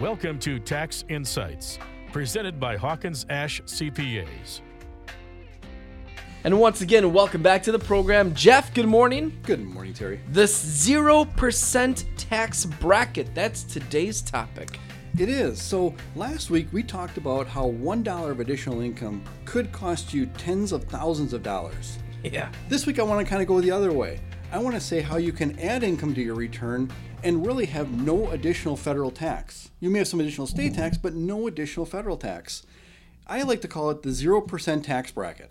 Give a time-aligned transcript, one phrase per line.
[0.00, 1.78] Welcome to Tax Insights,
[2.10, 4.60] presented by Hawkins Ash CPAs.
[6.42, 8.34] And once again, welcome back to the program.
[8.34, 9.38] Jeff, good morning.
[9.44, 10.18] Good morning, Terry.
[10.28, 14.80] This 0% tax bracket, that's today's topic.
[15.16, 15.62] It is.
[15.62, 20.72] So last week we talked about how $1 of additional income could cost you tens
[20.72, 21.98] of thousands of dollars.
[22.24, 22.50] Yeah.
[22.68, 24.18] This week I want to kind of go the other way.
[24.54, 26.88] I want to say how you can add income to your return
[27.24, 29.72] and really have no additional federal tax.
[29.80, 32.64] You may have some additional state tax, but no additional federal tax.
[33.26, 35.50] I like to call it the 0% tax bracket.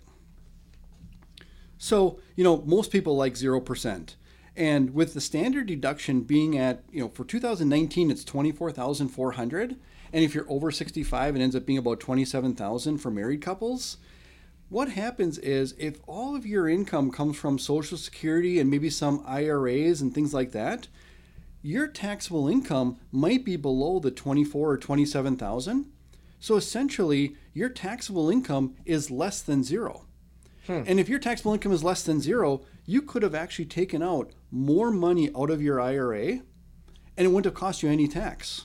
[1.76, 4.14] So, you know, most people like 0%.
[4.56, 9.76] And with the standard deduction being at, you know, for 2019 it's 24,400,
[10.14, 13.98] and if you're over 65 it ends up being about 27,000 for married couples.
[14.68, 19.22] What happens is if all of your income comes from social security and maybe some
[19.26, 20.88] IRAs and things like that,
[21.62, 25.86] your taxable income might be below the 24 or 27,000.
[26.40, 30.04] So essentially, your taxable income is less than zero.
[30.66, 30.82] Hmm.
[30.86, 34.32] And if your taxable income is less than zero, you could have actually taken out
[34.50, 36.40] more money out of your IRA
[37.16, 38.64] and it wouldn't have cost you any tax.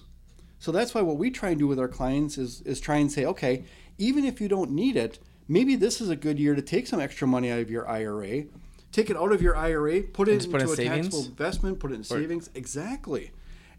[0.59, 3.11] So that's why what we try and do with our clients is, is try and
[3.11, 3.63] say, okay,
[3.97, 7.01] even if you don't need it, maybe this is a good year to take some
[7.01, 8.45] extra money out of your IRA,
[8.93, 11.07] take it out of your IRA, put it into put a savings?
[11.07, 12.49] taxable investment, put it in or, savings.
[12.55, 13.31] Exactly.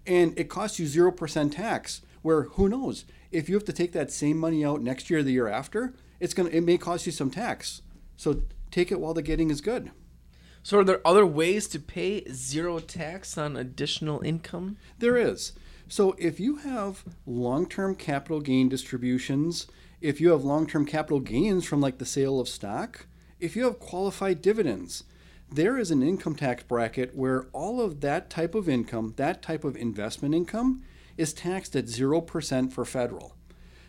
[0.06, 4.10] And it costs you 0% tax, where who knows, if you have to take that
[4.10, 7.12] same money out next year or the year after, it's to it may cost you
[7.12, 7.82] some tax.
[8.16, 9.90] So take it while the getting is good.
[10.62, 14.76] So, are there other ways to pay zero tax on additional income?
[14.98, 15.52] There is.
[15.88, 19.66] So, if you have long term capital gain distributions,
[20.00, 23.06] if you have long term capital gains from like the sale of stock,
[23.38, 25.04] if you have qualified dividends,
[25.52, 29.64] there is an income tax bracket where all of that type of income, that type
[29.64, 30.82] of investment income,
[31.16, 33.34] is taxed at 0% for federal.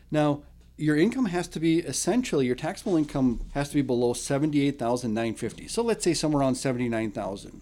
[0.09, 0.44] Now,
[0.78, 5.68] your income has to be essentially your taxable income has to be below 78,950.
[5.68, 7.62] So let's say somewhere around 79,000.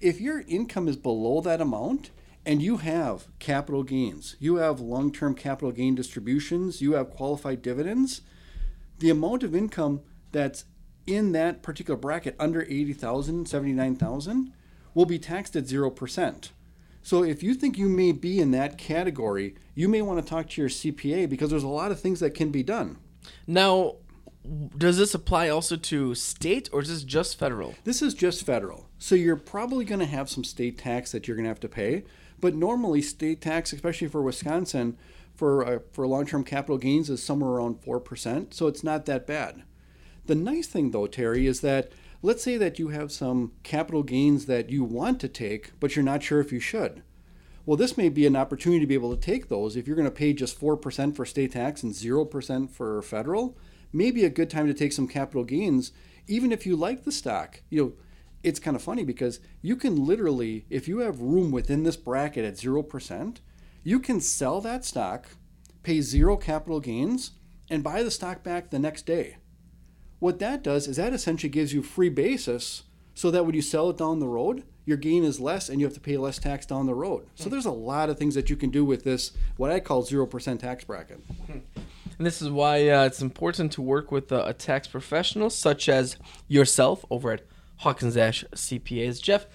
[0.00, 2.10] If your income is below that amount
[2.46, 8.22] and you have capital gains, you have long-term capital gain distributions, you have qualified dividends,
[9.00, 10.64] the amount of income that's
[11.06, 14.52] in that particular bracket under 80,000, 79,000
[14.94, 16.50] will be taxed at 0%.
[17.02, 20.48] So if you think you may be in that category, you may want to talk
[20.50, 22.98] to your CPA because there's a lot of things that can be done.
[23.46, 23.96] Now,
[24.76, 27.74] does this apply also to state or is this just federal?
[27.84, 28.85] This is just federal.
[28.98, 31.68] So you're probably going to have some state tax that you're going to have to
[31.68, 32.04] pay,
[32.40, 34.96] but normally state tax, especially for Wisconsin,
[35.34, 39.64] for uh, for long-term capital gains is somewhere around 4%, so it's not that bad.
[40.24, 41.92] The nice thing though, Terry, is that
[42.22, 46.04] Let's say that you have some capital gains that you want to take, but you're
[46.04, 47.02] not sure if you should.
[47.64, 49.76] Well, this may be an opportunity to be able to take those.
[49.76, 53.56] If you're going to pay just 4% for state tax and 0% for federal,
[53.92, 55.92] maybe a good time to take some capital gains,
[56.26, 57.60] even if you like the stock.
[57.70, 57.92] You know,
[58.42, 62.44] it's kind of funny because you can literally, if you have room within this bracket
[62.44, 63.38] at 0%,
[63.82, 65.28] you can sell that stock,
[65.82, 67.32] pay zero capital gains,
[67.70, 69.36] and buy the stock back the next day.
[70.18, 73.90] What that does is that essentially gives you free basis so that when you sell
[73.90, 76.64] it down the road, your gain is less and you have to pay less tax
[76.64, 77.26] down the road.
[77.34, 77.50] So hmm.
[77.50, 80.58] there's a lot of things that you can do with this, what I call 0%
[80.58, 81.20] tax bracket.
[81.46, 81.58] Hmm.
[82.18, 85.88] And this is why uh, it's important to work with a, a tax professional such
[85.88, 86.16] as
[86.48, 87.42] yourself over at
[87.78, 89.20] Hawkins Ash CPAs.
[89.22, 89.46] Jeff,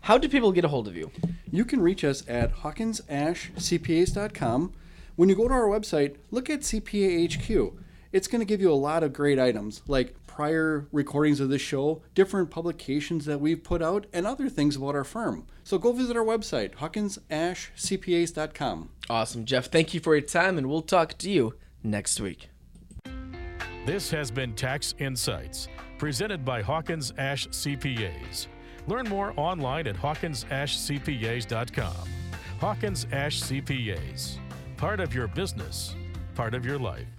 [0.00, 1.10] how do people get a hold of you?
[1.50, 4.72] You can reach us at hawkinsashcpas.com.
[5.16, 7.72] When you go to our website, look at CPA HQ
[8.14, 11.60] it's going to give you a lot of great items like prior recordings of this
[11.60, 15.48] show, different publications that we've put out, and other things about our firm.
[15.64, 18.90] So go visit our website, hawkinsashcpas.com.
[19.10, 19.66] Awesome, Jeff.
[19.66, 22.50] Thank you for your time, and we'll talk to you next week.
[23.84, 25.68] This has been Tax Insights,
[25.98, 28.46] presented by Hawkins Ash CPAs.
[28.86, 32.08] Learn more online at hawkinsashcpas.com.
[32.60, 34.38] Hawkins Ash CPAs,
[34.78, 35.94] part of your business,
[36.34, 37.13] part of your life.